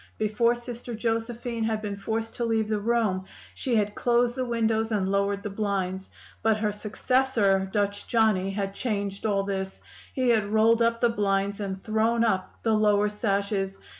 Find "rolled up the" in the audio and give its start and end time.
10.47-11.09